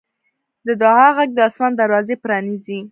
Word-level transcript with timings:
د 0.67 0.69
دعا 0.81 1.07
غږ 1.17 1.29
د 1.35 1.39
اسمان 1.49 1.71
دروازې 1.81 2.15
پرانیزي. 2.23 2.79